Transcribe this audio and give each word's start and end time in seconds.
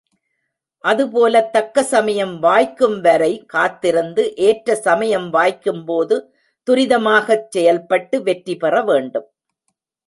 அதுபோலத் 0.83 1.51
தக்க 1.51 1.83
சமயம் 1.83 2.33
வாய்க்கும்வரை 2.43 3.45
காத்திருந்து 3.45 4.35
ஏற்ற 4.35 4.75
சமயம் 4.75 5.29
வாய்க்கும் 5.29 5.85
போது 5.85 6.17
துரிதமாகச் 6.67 7.47
செயல்பட்டு 7.49 8.23
வெற்றி 8.23 8.55
பெறவேண்டும். 8.55 9.29